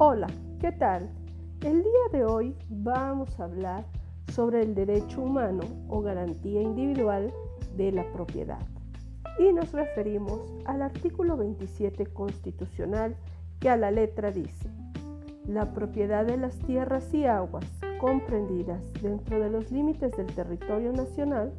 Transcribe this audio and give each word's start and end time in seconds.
Hola, 0.00 0.28
¿qué 0.60 0.70
tal? 0.70 1.10
El 1.60 1.82
día 1.82 2.08
de 2.12 2.24
hoy 2.24 2.54
vamos 2.68 3.40
a 3.40 3.44
hablar 3.46 3.84
sobre 4.32 4.62
el 4.62 4.76
derecho 4.76 5.20
humano 5.20 5.64
o 5.88 6.00
garantía 6.00 6.62
individual 6.62 7.32
de 7.76 7.90
la 7.90 8.08
propiedad. 8.12 8.64
Y 9.40 9.52
nos 9.52 9.72
referimos 9.72 10.40
al 10.66 10.82
artículo 10.82 11.36
27 11.36 12.06
constitucional 12.06 13.16
que 13.58 13.70
a 13.70 13.76
la 13.76 13.90
letra 13.90 14.30
dice, 14.30 14.70
la 15.48 15.74
propiedad 15.74 16.24
de 16.24 16.36
las 16.36 16.56
tierras 16.60 17.12
y 17.12 17.24
aguas 17.24 17.66
comprendidas 18.00 18.80
dentro 19.02 19.40
de 19.40 19.50
los 19.50 19.72
límites 19.72 20.16
del 20.16 20.26
territorio 20.26 20.92
nacional 20.92 21.52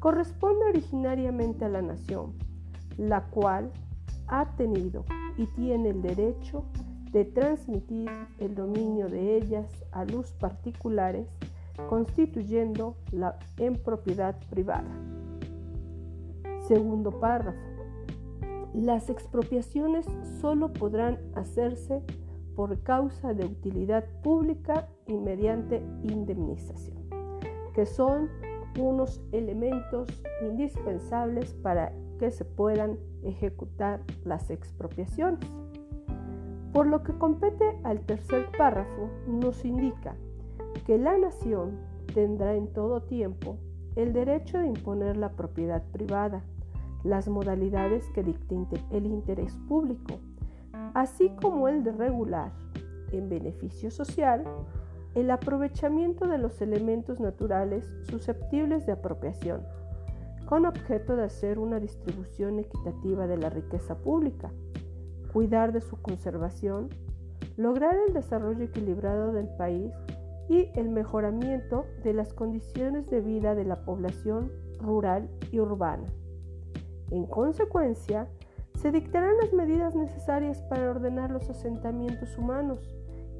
corresponde 0.00 0.64
originariamente 0.64 1.64
a 1.64 1.68
la 1.68 1.82
nación, 1.82 2.32
la 2.96 3.26
cual 3.26 3.70
ha 4.26 4.56
tenido 4.56 5.04
y 5.36 5.46
tiene 5.46 5.90
el 5.90 6.02
derecho 6.02 6.64
de 7.12 7.24
transmitir 7.24 8.10
el 8.38 8.54
dominio 8.54 9.08
de 9.08 9.36
ellas 9.36 9.84
a 9.92 10.04
los 10.04 10.32
particulares, 10.32 11.26
constituyendo 11.88 12.96
la 13.12 13.38
en 13.56 13.74
propiedad 13.74 14.36
privada. 14.50 14.90
Segundo 16.66 17.18
párrafo. 17.18 17.58
Las 18.74 19.08
expropiaciones 19.08 20.06
solo 20.40 20.72
podrán 20.72 21.18
hacerse 21.34 22.02
por 22.54 22.82
causa 22.82 23.32
de 23.32 23.46
utilidad 23.46 24.04
pública 24.22 24.88
y 25.06 25.14
mediante 25.14 25.82
indemnización, 26.02 26.98
que 27.74 27.86
son 27.86 28.28
unos 28.78 29.22
elementos 29.32 30.08
indispensables 30.42 31.54
para 31.54 31.92
que 32.18 32.30
se 32.30 32.44
puedan 32.44 32.98
ejecutar 33.22 34.02
las 34.24 34.50
expropiaciones. 34.50 35.40
Por 36.72 36.86
lo 36.86 37.02
que 37.02 37.12
compete 37.14 37.78
al 37.82 38.00
tercer 38.00 38.50
párrafo, 38.56 39.08
nos 39.26 39.64
indica 39.64 40.14
que 40.86 40.98
la 40.98 41.16
nación 41.16 41.78
tendrá 42.14 42.54
en 42.54 42.72
todo 42.72 43.02
tiempo 43.02 43.58
el 43.96 44.12
derecho 44.12 44.58
de 44.58 44.68
imponer 44.68 45.16
la 45.16 45.32
propiedad 45.32 45.82
privada, 45.90 46.44
las 47.04 47.28
modalidades 47.28 48.08
que 48.10 48.22
dicte 48.22 48.56
el 48.90 49.06
interés 49.06 49.56
público, 49.68 50.20
así 50.94 51.30
como 51.40 51.68
el 51.68 51.84
de 51.84 51.92
regular, 51.92 52.52
en 53.12 53.28
beneficio 53.28 53.90
social, 53.90 54.44
el 55.14 55.30
aprovechamiento 55.30 56.26
de 56.26 56.38
los 56.38 56.60
elementos 56.60 57.18
naturales 57.18 57.90
susceptibles 58.02 58.86
de 58.86 58.92
apropiación, 58.92 59.62
con 60.46 60.64
objeto 60.64 61.16
de 61.16 61.24
hacer 61.24 61.58
una 61.58 61.80
distribución 61.80 62.58
equitativa 62.58 63.26
de 63.26 63.36
la 63.36 63.50
riqueza 63.50 63.96
pública, 63.96 64.52
cuidar 65.32 65.72
de 65.72 65.80
su 65.80 66.00
conservación, 66.00 66.88
lograr 67.56 67.96
el 68.06 68.14
desarrollo 68.14 68.64
equilibrado 68.64 69.32
del 69.32 69.48
país 69.56 69.92
y 70.48 70.70
el 70.74 70.88
mejoramiento 70.88 71.86
de 72.02 72.14
las 72.14 72.32
condiciones 72.32 73.10
de 73.10 73.20
vida 73.20 73.54
de 73.54 73.64
la 73.64 73.84
población 73.84 74.50
rural 74.80 75.28
y 75.52 75.60
urbana. 75.60 76.06
En 77.10 77.26
consecuencia, 77.26 78.28
se 78.74 78.92
dictarán 78.92 79.36
las 79.38 79.52
medidas 79.52 79.94
necesarias 79.94 80.62
para 80.62 80.90
ordenar 80.90 81.30
los 81.30 81.50
asentamientos 81.50 82.36
humanos 82.38 82.78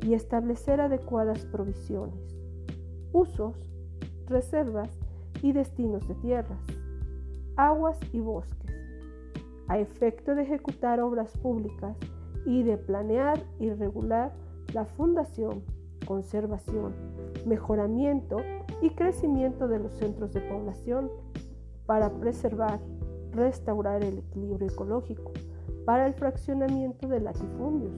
y 0.03 0.15
establecer 0.15 0.81
adecuadas 0.81 1.45
provisiones, 1.47 2.37
usos, 3.13 3.55
reservas 4.27 4.91
y 5.43 5.53
destinos 5.53 6.07
de 6.09 6.15
tierras, 6.17 6.61
aguas 7.57 7.99
y 8.13 8.21
bosques, 8.21 8.78
a 9.69 9.79
efecto 9.79 10.35
de 10.35 10.43
ejecutar 10.43 11.01
obras 11.01 11.37
públicas 11.39 11.97
y 12.45 12.63
de 12.63 12.79
planear 12.79 13.39
y 13.59 13.71
regular 13.71 14.33
la 14.73 14.85
fundación, 14.85 15.63
conservación, 16.07 16.95
mejoramiento 17.47 18.39
y 18.81 18.91
crecimiento 18.91 19.69
de 19.69 19.79
los 19.79 19.93
centros 19.95 20.33
de 20.33 20.41
población 20.41 21.11
para 21.87 22.11
preservar, 22.11 22.81
restaurar 23.33 24.03
el 24.03 24.19
equilibrio 24.19 24.69
ecológico, 24.69 25.33
para 25.85 26.07
el 26.07 26.15
fraccionamiento 26.15 27.09
de 27.09 27.21
latifundios, 27.21 27.95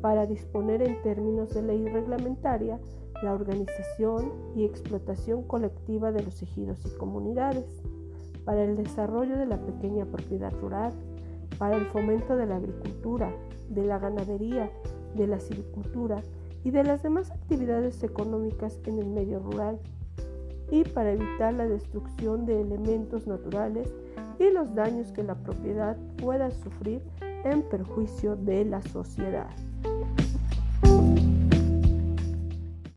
para 0.00 0.26
disponer 0.26 0.82
en 0.82 1.00
términos 1.02 1.54
de 1.54 1.62
ley 1.62 1.84
reglamentaria 1.88 2.80
la 3.22 3.32
organización 3.32 4.32
y 4.54 4.64
explotación 4.64 5.42
colectiva 5.42 6.12
de 6.12 6.22
los 6.22 6.42
ejidos 6.42 6.84
y 6.86 6.96
comunidades, 6.96 7.82
para 8.44 8.64
el 8.64 8.76
desarrollo 8.76 9.36
de 9.36 9.46
la 9.46 9.58
pequeña 9.58 10.06
propiedad 10.06 10.52
rural, 10.60 10.92
para 11.58 11.76
el 11.76 11.86
fomento 11.86 12.36
de 12.36 12.46
la 12.46 12.56
agricultura, 12.56 13.32
de 13.68 13.84
la 13.84 13.98
ganadería, 13.98 14.70
de 15.14 15.26
la 15.26 15.40
silvicultura 15.40 16.22
y 16.64 16.70
de 16.70 16.84
las 16.84 17.02
demás 17.02 17.30
actividades 17.30 18.02
económicas 18.02 18.80
en 18.86 18.98
el 18.98 19.06
medio 19.06 19.40
rural, 19.40 19.78
y 20.70 20.84
para 20.84 21.12
evitar 21.12 21.54
la 21.54 21.66
destrucción 21.66 22.44
de 22.44 22.60
elementos 22.60 23.26
naturales 23.26 23.92
y 24.38 24.50
los 24.50 24.74
daños 24.74 25.12
que 25.12 25.22
la 25.22 25.34
propiedad 25.34 25.96
pueda 26.16 26.50
sufrir 26.50 27.02
en 27.44 27.62
perjuicio 27.62 28.36
de 28.36 28.64
la 28.64 28.82
sociedad. 28.82 29.48